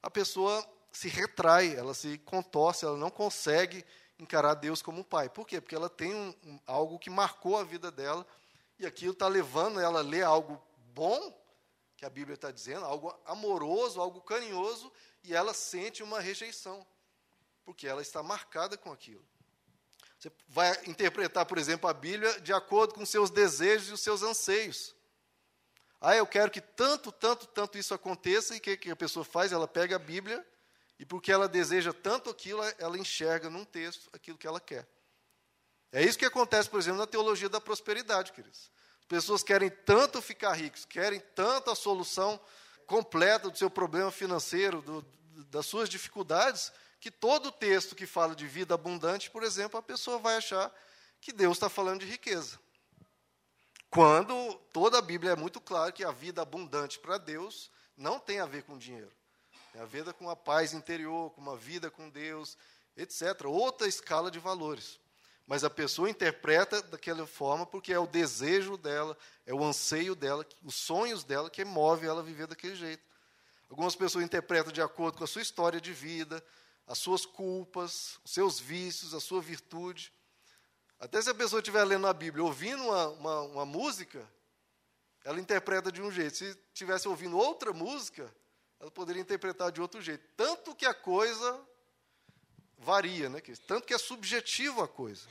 a 0.00 0.08
pessoa 0.08 0.64
se 0.92 1.08
retrai, 1.08 1.74
ela 1.74 1.92
se 1.92 2.18
contorce, 2.18 2.84
ela 2.84 2.96
não 2.96 3.10
consegue 3.10 3.84
encarar 4.20 4.54
Deus 4.54 4.82
como 4.82 5.04
pai. 5.04 5.28
Por 5.28 5.46
quê? 5.46 5.60
Porque 5.60 5.74
ela 5.74 5.88
tem 5.88 6.14
um, 6.14 6.34
um, 6.44 6.60
algo 6.66 6.98
que 6.98 7.10
marcou 7.10 7.56
a 7.56 7.64
vida 7.64 7.90
dela 7.90 8.26
e 8.78 8.86
aquilo 8.86 9.12
está 9.12 9.28
levando 9.28 9.80
ela 9.80 10.00
a 10.00 10.02
ler 10.02 10.22
algo 10.22 10.60
bom, 10.94 11.38
que 11.96 12.04
a 12.04 12.10
Bíblia 12.10 12.34
está 12.34 12.50
dizendo, 12.50 12.84
algo 12.84 13.14
amoroso, 13.26 14.00
algo 14.00 14.22
carinhoso, 14.22 14.90
e 15.22 15.34
ela 15.34 15.52
sente 15.52 16.02
uma 16.02 16.18
rejeição, 16.18 16.86
porque 17.64 17.86
ela 17.86 18.00
está 18.00 18.22
marcada 18.22 18.76
com 18.78 18.90
aquilo. 18.90 19.24
Você 20.18 20.32
vai 20.48 20.70
interpretar, 20.86 21.44
por 21.46 21.58
exemplo, 21.58 21.88
a 21.88 21.94
Bíblia 21.94 22.40
de 22.40 22.52
acordo 22.52 22.94
com 22.94 23.04
seus 23.04 23.30
desejos 23.30 23.88
e 23.88 23.92
os 23.92 24.00
seus 24.00 24.22
anseios. 24.22 24.94
Ah, 26.00 26.16
eu 26.16 26.26
quero 26.26 26.50
que 26.50 26.60
tanto, 26.60 27.12
tanto, 27.12 27.46
tanto 27.46 27.76
isso 27.76 27.92
aconteça, 27.92 28.54
e 28.54 28.58
o 28.58 28.60
que, 28.60 28.76
que 28.76 28.90
a 28.90 28.96
pessoa 28.96 29.24
faz? 29.24 29.52
Ela 29.52 29.68
pega 29.68 29.96
a 29.96 29.98
Bíblia 29.98 30.46
e 31.00 31.04
porque 31.06 31.32
ela 31.32 31.48
deseja 31.48 31.94
tanto 31.94 32.28
aquilo, 32.28 32.60
ela 32.76 32.98
enxerga 32.98 33.48
num 33.48 33.64
texto 33.64 34.10
aquilo 34.12 34.36
que 34.36 34.46
ela 34.46 34.60
quer. 34.60 34.86
É 35.90 36.04
isso 36.04 36.18
que 36.18 36.26
acontece, 36.26 36.68
por 36.68 36.78
exemplo, 36.78 36.98
na 36.98 37.06
teologia 37.06 37.48
da 37.48 37.58
prosperidade, 37.58 38.32
queridos. 38.32 38.70
As 39.00 39.06
pessoas 39.06 39.42
querem 39.42 39.70
tanto 39.70 40.20
ficar 40.20 40.52
ricos, 40.52 40.84
querem 40.84 41.18
tanto 41.34 41.70
a 41.70 41.74
solução 41.74 42.38
completa 42.86 43.48
do 43.48 43.56
seu 43.56 43.70
problema 43.70 44.10
financeiro, 44.10 44.82
do, 44.82 45.00
das 45.46 45.64
suas 45.64 45.88
dificuldades, 45.88 46.70
que 47.00 47.10
todo 47.10 47.50
texto 47.50 47.96
que 47.96 48.04
fala 48.04 48.36
de 48.36 48.46
vida 48.46 48.74
abundante, 48.74 49.30
por 49.30 49.42
exemplo, 49.42 49.80
a 49.80 49.82
pessoa 49.82 50.18
vai 50.18 50.36
achar 50.36 50.70
que 51.18 51.32
Deus 51.32 51.56
está 51.56 51.70
falando 51.70 52.00
de 52.00 52.06
riqueza. 52.06 52.60
Quando 53.88 54.52
toda 54.70 54.98
a 54.98 55.02
Bíblia 55.02 55.32
é 55.32 55.36
muito 55.36 55.62
clara 55.62 55.92
que 55.92 56.04
a 56.04 56.12
vida 56.12 56.42
abundante 56.42 56.98
para 56.98 57.16
Deus 57.16 57.70
não 57.96 58.18
tem 58.18 58.38
a 58.38 58.44
ver 58.44 58.64
com 58.64 58.76
dinheiro. 58.76 59.10
Tem 59.72 59.80
a 59.80 59.84
ver 59.84 60.12
com 60.14 60.28
a 60.28 60.36
paz 60.36 60.72
interior, 60.72 61.30
com 61.30 61.40
uma 61.40 61.56
vida 61.56 61.90
com 61.90 62.08
Deus, 62.08 62.56
etc. 62.96 63.46
Outra 63.46 63.86
escala 63.86 64.30
de 64.30 64.38
valores. 64.38 64.98
mas 65.46 65.64
a 65.64 65.70
pessoa 65.70 66.08
interpreta 66.08 66.80
daquela 66.80 67.26
forma 67.26 67.66
porque 67.66 67.92
é 67.92 67.98
o 67.98 68.06
desejo 68.06 68.76
dela, 68.76 69.18
é 69.44 69.52
o 69.52 69.64
anseio 69.64 70.14
dela, 70.14 70.46
os 70.62 70.76
sonhos 70.76 71.24
dela 71.24 71.50
que 71.50 71.64
move 71.64 72.06
ela 72.06 72.20
a 72.20 72.24
viver 72.24 72.46
daquele 72.46 72.76
jeito. 72.76 73.02
Algumas 73.68 73.96
pessoas 73.96 74.24
interpretam 74.24 74.72
de 74.72 74.80
acordo 74.80 75.18
com 75.18 75.24
a 75.24 75.26
sua 75.26 75.42
história 75.42 75.80
de 75.80 75.92
vida, 75.92 76.44
as 76.86 76.98
suas 76.98 77.26
culpas, 77.26 78.18
os 78.24 78.32
seus 78.32 78.60
vícios, 78.60 79.12
a 79.12 79.20
sua 79.20 79.40
virtude. 79.40 80.12
Até 81.00 81.20
se 81.22 81.30
a 81.30 81.34
pessoa 81.34 81.60
estiver 81.60 81.82
lendo 81.84 82.06
a 82.06 82.12
Bíblia, 82.12 82.44
ouvindo 82.44 82.84
uma, 82.84 83.08
uma, 83.08 83.40
uma 83.42 83.66
música, 83.66 84.28
ela 85.24 85.40
interpreta 85.40 85.90
de 85.90 86.02
um 86.02 86.10
jeito. 86.10 86.36
Se 86.36 86.56
estivesse 86.72 87.08
ouvindo 87.08 87.38
outra 87.38 87.72
música, 87.72 88.32
ela 88.80 88.90
poderia 88.90 89.20
interpretar 89.20 89.70
de 89.70 89.80
outro 89.80 90.00
jeito. 90.00 90.24
Tanto 90.36 90.74
que 90.74 90.86
a 90.86 90.94
coisa 90.94 91.60
varia, 92.78 93.28
né? 93.28 93.40
tanto 93.66 93.86
que 93.86 93.92
é 93.92 93.98
subjetivo 93.98 94.82
a 94.82 94.88
coisa. 94.88 95.28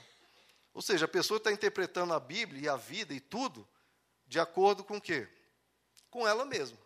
Ou 0.74 0.82
seja, 0.84 1.06
a 1.06 1.10
pessoa 1.10 1.40
está 1.40 1.52
interpretando 1.52 2.14
a 2.14 2.20
Bíblia 2.20 2.62
e 2.62 2.70
a 2.70 2.76
vida 2.76 3.14
e 3.14 3.20
tudo 3.20 3.68
de 4.28 4.40
acordo 4.40 4.84
com 4.84 4.98
o 4.98 5.02
quê? 5.02 5.28
Com 6.12 6.28
ela 6.28 6.46
mesma. 6.46 6.78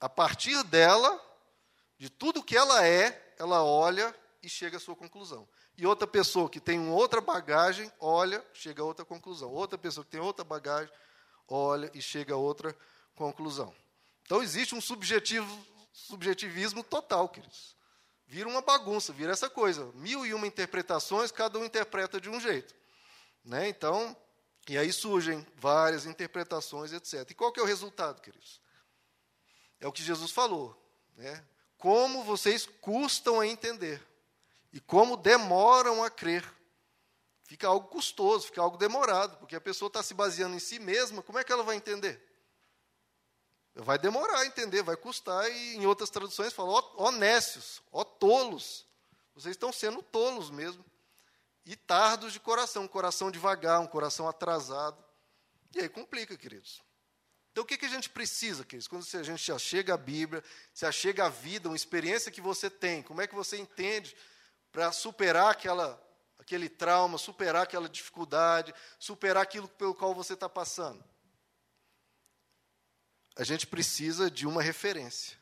A 0.00 0.08
partir 0.08 0.62
dela, 0.64 1.22
de 1.98 2.08
tudo 2.08 2.42
que 2.42 2.56
ela 2.56 2.86
é, 2.86 3.34
ela 3.38 3.62
olha 3.62 4.14
e 4.42 4.48
chega 4.48 4.78
à 4.78 4.80
sua 4.80 4.96
conclusão. 4.96 5.46
E 5.76 5.86
outra 5.86 6.06
pessoa 6.06 6.48
que 6.48 6.58
tem 6.58 6.88
outra 6.88 7.20
bagagem, 7.20 7.92
olha, 8.00 8.44
chega 8.54 8.82
a 8.82 8.86
outra 8.86 9.04
conclusão. 9.04 9.52
Outra 9.52 9.76
pessoa 9.76 10.04
que 10.04 10.10
tem 10.10 10.20
outra 10.20 10.44
bagagem, 10.44 10.92
olha 11.46 11.90
e 11.92 12.00
chega 12.00 12.32
a 12.32 12.38
outra 12.38 12.74
conclusão. 13.14 13.74
Então 14.28 14.42
existe 14.42 14.74
um 14.74 14.80
subjetivo, 14.80 15.66
subjetivismo 15.90 16.84
total, 16.84 17.30
queridos. 17.30 17.74
Vira 18.26 18.46
uma 18.46 18.60
bagunça, 18.60 19.10
vira 19.10 19.32
essa 19.32 19.48
coisa. 19.48 19.90
Mil 19.94 20.26
e 20.26 20.34
uma 20.34 20.46
interpretações, 20.46 21.32
cada 21.32 21.58
um 21.58 21.64
interpreta 21.64 22.20
de 22.20 22.28
um 22.28 22.38
jeito. 22.38 22.74
Né? 23.42 23.70
Então, 23.70 24.14
e 24.68 24.76
aí 24.76 24.92
surgem 24.92 25.46
várias 25.56 26.04
interpretações, 26.04 26.92
etc. 26.92 27.30
E 27.30 27.34
qual 27.34 27.50
que 27.50 27.58
é 27.58 27.62
o 27.62 27.66
resultado, 27.66 28.20
queridos? 28.20 28.60
É 29.80 29.88
o 29.88 29.92
que 29.92 30.02
Jesus 30.02 30.30
falou. 30.30 30.78
Né? 31.16 31.42
Como 31.78 32.22
vocês 32.22 32.66
custam 32.82 33.40
a 33.40 33.46
entender 33.46 34.06
e 34.74 34.78
como 34.78 35.16
demoram 35.16 36.04
a 36.04 36.10
crer. 36.10 36.44
Fica 37.44 37.66
algo 37.66 37.88
custoso, 37.88 38.48
fica 38.48 38.60
algo 38.60 38.76
demorado, 38.76 39.38
porque 39.38 39.56
a 39.56 39.60
pessoa 39.60 39.86
está 39.86 40.02
se 40.02 40.12
baseando 40.12 40.54
em 40.54 40.60
si 40.60 40.78
mesma, 40.78 41.22
como 41.22 41.38
é 41.38 41.44
que 41.44 41.50
ela 41.50 41.62
vai 41.62 41.76
entender? 41.76 42.28
Vai 43.80 43.96
demorar 43.96 44.40
a 44.40 44.46
entender, 44.46 44.82
vai 44.82 44.96
custar, 44.96 45.48
e 45.50 45.76
em 45.76 45.86
outras 45.86 46.10
traduções 46.10 46.52
fala, 46.52 46.70
ó, 46.96 47.12
nécios, 47.12 47.80
ó 47.92 48.02
tolos. 48.02 48.84
Vocês 49.34 49.52
estão 49.52 49.72
sendo 49.72 50.02
tolos 50.02 50.50
mesmo. 50.50 50.84
E 51.64 51.76
tardos 51.76 52.32
de 52.32 52.40
coração, 52.40 52.84
um 52.84 52.88
coração 52.88 53.30
devagar, 53.30 53.80
um 53.80 53.86
coração 53.86 54.28
atrasado. 54.28 55.02
E 55.76 55.80
aí 55.80 55.88
complica, 55.88 56.36
queridos. 56.36 56.82
Então, 57.52 57.62
o 57.62 57.66
que, 57.66 57.78
que 57.78 57.86
a 57.86 57.90
gente 57.90 58.10
precisa, 58.10 58.64
queridos? 58.64 58.88
Quando 58.88 59.06
a 59.14 59.22
gente 59.22 59.46
já 59.46 59.58
chega 59.58 59.94
à 59.94 59.96
Bíblia, 59.96 60.42
se 60.74 60.90
chega 60.90 61.26
à 61.26 61.28
vida, 61.28 61.68
uma 61.68 61.76
experiência 61.76 62.32
que 62.32 62.40
você 62.40 62.68
tem, 62.68 63.02
como 63.02 63.20
é 63.20 63.28
que 63.28 63.34
você 63.34 63.58
entende 63.58 64.16
para 64.72 64.90
superar 64.90 65.52
aquela, 65.52 66.02
aquele 66.38 66.68
trauma, 66.68 67.16
superar 67.16 67.62
aquela 67.62 67.88
dificuldade, 67.88 68.74
superar 68.98 69.42
aquilo 69.42 69.68
pelo 69.68 69.94
qual 69.94 70.14
você 70.14 70.34
está 70.34 70.48
passando? 70.48 71.02
A 73.38 73.44
gente 73.44 73.68
precisa 73.68 74.28
de 74.28 74.46
uma 74.48 74.60
referência, 74.60 75.38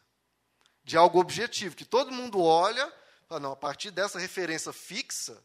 de 0.85 0.99
algo 0.99 1.19
objetivo, 1.19 1.75
que 1.75 1.85
todo 1.85 2.13
mundo 2.13 2.43
olha, 2.43 2.93
fala, 3.27 3.41
não, 3.41 3.53
a 3.53 3.57
partir 3.57 3.91
dessa 3.91 4.19
referência 4.19 4.71
fixa, 4.71 5.43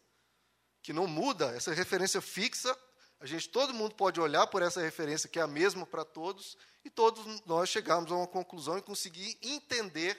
que 0.82 0.92
não 0.92 1.06
muda, 1.06 1.46
essa 1.56 1.72
referência 1.72 2.20
fixa, 2.20 2.76
a 3.18 3.24
gente, 3.24 3.48
todo 3.48 3.72
mundo 3.72 3.94
pode 3.94 4.20
olhar 4.20 4.46
por 4.48 4.60
essa 4.60 4.82
referência 4.82 5.30
que 5.30 5.38
é 5.38 5.42
a 5.42 5.46
mesma 5.46 5.86
para 5.86 6.04
todos, 6.04 6.58
e 6.84 6.90
todos 6.90 7.40
nós 7.46 7.70
chegarmos 7.70 8.12
a 8.12 8.16
uma 8.16 8.26
conclusão 8.26 8.76
e 8.76 8.82
conseguir 8.82 9.38
entender, 9.40 10.18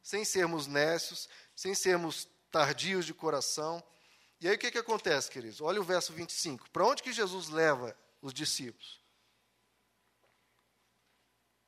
sem 0.00 0.24
sermos 0.24 0.68
nécios, 0.68 1.28
sem 1.56 1.74
sermos 1.74 2.28
tardios 2.52 3.04
de 3.04 3.12
coração. 3.12 3.82
E 4.40 4.46
aí 4.46 4.54
o 4.54 4.58
que, 4.58 4.70
que 4.70 4.78
acontece, 4.78 5.28
queridos? 5.28 5.60
Olha 5.60 5.80
o 5.80 5.84
verso 5.84 6.12
25. 6.12 6.70
Para 6.70 6.86
onde 6.86 7.02
que 7.02 7.12
Jesus 7.12 7.48
leva 7.48 7.96
os 8.22 8.32
discípulos? 8.32 9.03